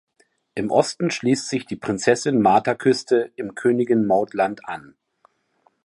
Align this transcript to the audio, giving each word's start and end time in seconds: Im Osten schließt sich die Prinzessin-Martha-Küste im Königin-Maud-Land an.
Im 0.55 0.71
Osten 0.71 1.11
schließt 1.11 1.47
sich 1.47 1.67
die 1.67 1.75
Prinzessin-Martha-Küste 1.75 3.31
im 3.35 3.53
Königin-Maud-Land 3.53 4.67
an. 4.67 4.95